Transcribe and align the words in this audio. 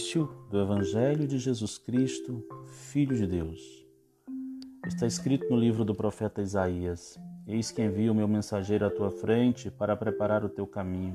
Início 0.00 0.30
do 0.48 0.58
Evangelho 0.58 1.28
de 1.28 1.38
Jesus 1.38 1.76
Cristo, 1.76 2.42
Filho 2.64 3.14
de 3.14 3.26
Deus. 3.26 3.86
Está 4.86 5.06
escrito 5.06 5.46
no 5.50 5.56
livro 5.58 5.84
do 5.84 5.94
profeta 5.94 6.40
Isaías: 6.40 7.20
Eis 7.46 7.70
que 7.70 7.82
envio 7.82 8.12
o 8.12 8.14
meu 8.14 8.26
mensageiro 8.26 8.86
à 8.86 8.90
tua 8.90 9.10
frente 9.10 9.70
para 9.70 9.94
preparar 9.94 10.42
o 10.42 10.48
teu 10.48 10.66
caminho. 10.66 11.12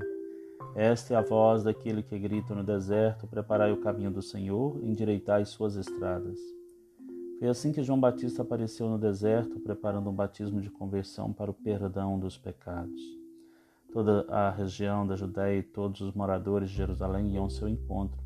Esta 0.75 1.15
é 1.15 1.17
a 1.17 1.21
voz 1.21 1.63
daquele 1.63 2.03
que 2.03 2.17
grita 2.19 2.53
no 2.53 2.63
deserto: 2.63 3.25
Preparai 3.25 3.71
o 3.71 3.81
caminho 3.81 4.11
do 4.11 4.21
Senhor, 4.21 4.79
endireitai 4.83 5.45
suas 5.45 5.75
estradas. 5.75 6.37
Foi 7.39 7.47
assim 7.47 7.71
que 7.71 7.81
João 7.81 7.99
Batista 7.99 8.43
apareceu 8.43 8.87
no 8.87 8.99
deserto, 8.99 9.59
preparando 9.61 10.11
um 10.11 10.15
batismo 10.15 10.61
de 10.61 10.69
conversão 10.69 11.33
para 11.33 11.49
o 11.49 11.55
perdão 11.55 12.19
dos 12.19 12.37
pecados. 12.37 13.01
Toda 13.91 14.27
a 14.29 14.51
região 14.51 15.07
da 15.07 15.15
Judéia 15.15 15.57
e 15.57 15.63
todos 15.63 16.01
os 16.01 16.13
moradores 16.13 16.69
de 16.69 16.75
Jerusalém 16.75 17.33
iam 17.33 17.45
ao 17.45 17.49
seu 17.49 17.67
encontro. 17.67 18.25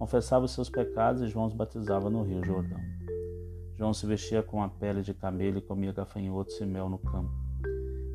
Confessava 0.00 0.46
os 0.46 0.52
seus 0.52 0.70
pecados 0.70 1.20
e 1.20 1.28
João 1.28 1.44
os 1.44 1.52
batizava 1.52 2.08
no 2.08 2.22
rio 2.22 2.42
Jordão. 2.42 2.80
João 3.74 3.92
se 3.92 4.06
vestia 4.06 4.42
com 4.42 4.62
a 4.62 4.68
pele 4.70 5.02
de 5.02 5.12
camelo 5.12 5.58
e 5.58 5.60
comia 5.60 5.92
gafanhotos 5.92 6.58
e 6.58 6.64
mel 6.64 6.88
no 6.88 6.96
campo. 6.96 7.30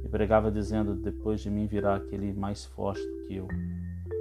E 0.04 0.10
pregava 0.10 0.52
dizendo: 0.52 0.96
Depois 0.96 1.42
de 1.42 1.52
mim 1.52 1.68
virá 1.68 1.96
aquele 1.96 2.34
mais 2.34 2.66
forte 2.66 3.06
do 3.06 3.28
que 3.28 3.36
eu. 3.36 3.48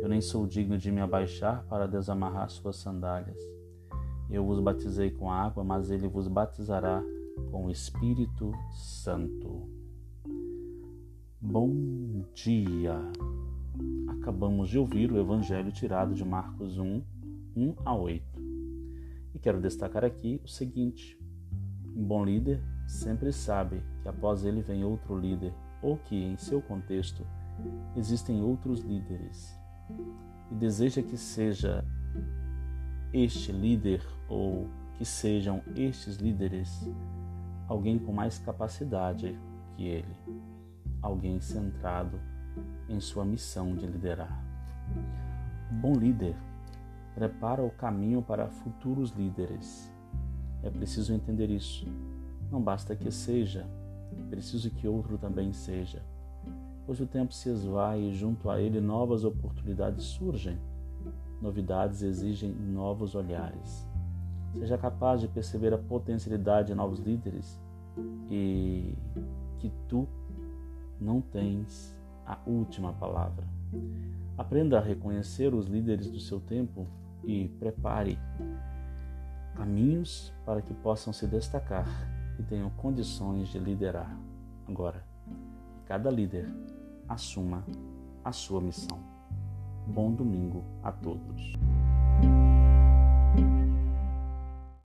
Eu 0.03 0.11
nem 0.11 0.21
sou 0.21 0.47
digno 0.47 0.77
de 0.77 0.93
me 0.93 1.01
abaixar 1.01 1.65
para 1.65 1.89
desamarrar 1.89 2.51
suas 2.51 2.77
sandálias. 2.77 3.39
Eu 4.29 4.45
vos 4.45 4.61
batizei 4.61 5.11
com 5.11 5.33
água, 5.33 5.65
mas 5.65 5.91
ele 5.91 6.07
vos 6.07 6.29
batizará 6.29 7.03
com 7.51 7.65
o 7.65 7.71
Espírito 7.71 8.53
Santo. 8.75 9.67
Bom 11.41 12.27
dia! 12.35 13.01
Acabamos 14.21 14.69
de 14.69 14.79
ouvir 14.79 15.11
o 15.11 15.19
Evangelho 15.19 15.73
tirado 15.73 16.15
de 16.15 16.25
Marcos 16.25 16.79
1, 16.79 17.03
1 17.57 17.75
a 17.85 17.95
8. 17.95 18.25
E 19.35 19.39
quero 19.39 19.61
destacar 19.61 20.05
aqui 20.05 20.41
o 20.45 20.49
seguinte: 20.49 21.19
um 21.97 22.05
bom 22.05 22.25
líder 22.25 22.61
sempre 22.87 23.33
sabe 23.33 23.83
que 24.03 24.09
após 24.09 24.45
ele 24.45 24.63
vem 24.63 24.85
outro 24.85 25.19
líder, 25.19 25.53
ou 25.83 25.97
que, 25.97 26.17
em 26.17 26.37
seu 26.37 26.61
contexto, 26.61 27.27
existem 27.97 28.43
outros 28.43 28.81
líderes, 28.81 29.59
e 30.51 30.55
deseja 30.55 31.03
que 31.03 31.17
seja 31.17 31.85
este 33.13 33.53
líder 33.53 34.03
ou 34.29 34.69
que 34.97 35.05
sejam 35.05 35.63
estes 35.77 36.17
líderes 36.17 36.89
alguém 37.69 37.99
com 37.99 38.13
mais 38.13 38.39
capacidade 38.39 39.39
que 39.77 39.85
ele 39.85 40.17
alguém 41.05 41.39
centrado 41.39 42.19
em 42.89 42.99
sua 42.99 43.25
missão 43.25 43.77
de 43.77 43.87
liderar. 43.87 44.43
Um 45.71 45.81
bom 45.81 45.93
líder 45.93 46.35
prepara 47.15 47.63
o 47.63 47.71
caminho 47.71 48.21
para 48.23 48.49
futuros 48.49 49.11
líderes. 49.11 49.93
É 50.63 50.71
preciso 50.71 51.13
entender 51.13 51.51
isso. 51.51 51.87
Não 52.51 52.61
basta 52.61 52.97
que 52.97 53.11
seja, 53.11 53.67
é 54.19 54.31
preciso 54.31 54.71
que 54.71 54.89
outro 54.89 55.17
também 55.19 55.53
seja. 55.53 56.03
Pois 56.87 57.01
o 57.01 57.07
tempo 57.07 57.33
se 57.33 57.49
esvai 57.49 58.01
e 58.01 58.15
junto 58.15 58.51
a 58.51 58.61
ele 58.61 58.81
novas 58.81 59.25
oportunidades 59.25 60.05
surgem. 60.05 60.59
Novidades 61.41 62.03
exigem 62.03 62.53
novos 62.53 63.15
olhares. 63.15 63.87
Seja 64.59 64.79
capaz 64.79 65.21
de 65.21 65.29
perceber 65.29 65.73
a 65.73 65.79
potencialidade 65.79 66.69
de 66.69 66.75
novos 66.75 67.01
líderes 67.01 67.61
e 68.31 68.95
que 69.59 69.73
tu 69.89 70.07
não 71.01 71.21
tens 71.21 71.97
a 72.27 72.39
última 72.47 72.93
palavra. 72.93 73.45
Aprenda 74.37 74.79
a 74.79 74.83
reconhecer 74.83 75.55
os 75.55 75.67
líderes 75.67 76.11
do 76.11 76.21
seu 76.21 76.41
tempo 76.41 76.87
e 77.27 77.49
prepare 77.59 78.19
caminhos 79.55 80.33
para 80.45 80.61
que 80.61 80.75
possam 80.75 81.13
se 81.13 81.27
destacar 81.27 81.87
e 82.39 82.43
tenham 82.43 82.71
condições 82.71 83.49
de 83.49 83.59
liderar. 83.59 84.17
Agora, 84.67 85.05
cada 85.87 86.11
líder 86.11 86.49
assuma 87.09 87.65
a 88.25 88.33
sua 88.33 88.61
missão. 88.61 88.99
Bom 89.87 90.13
domingo 90.13 90.65
a 90.83 90.91
todos. 90.91 91.53